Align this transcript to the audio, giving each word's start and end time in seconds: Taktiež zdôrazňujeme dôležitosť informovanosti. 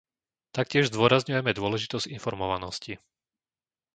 Taktiež 0.57 0.85
zdôrazňujeme 0.89 1.51
dôležitosť 1.59 2.09
informovanosti. 2.17 2.93